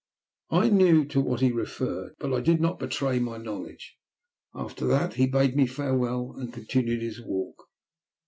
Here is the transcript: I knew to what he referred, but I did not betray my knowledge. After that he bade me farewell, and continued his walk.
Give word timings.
I 0.49 0.69
knew 0.69 1.05
to 1.09 1.21
what 1.21 1.41
he 1.41 1.51
referred, 1.51 2.15
but 2.17 2.33
I 2.33 2.39
did 2.41 2.59
not 2.59 2.79
betray 2.79 3.19
my 3.19 3.37
knowledge. 3.37 3.97
After 4.51 4.87
that 4.87 5.13
he 5.13 5.27
bade 5.27 5.55
me 5.55 5.67
farewell, 5.67 6.33
and 6.39 6.51
continued 6.51 7.03
his 7.03 7.21
walk. 7.21 7.65